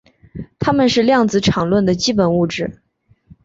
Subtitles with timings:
[0.57, 2.81] 它们是量子场论的基本物质。